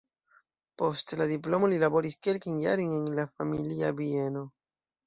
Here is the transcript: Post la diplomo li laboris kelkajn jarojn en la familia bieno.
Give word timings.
Post 0.81 1.13
la 1.19 1.27
diplomo 1.33 1.69
li 1.75 1.79
laboris 1.85 2.17
kelkajn 2.29 2.59
jarojn 2.65 2.99
en 2.99 3.15
la 3.21 3.31
familia 3.37 3.97
bieno. 4.03 4.49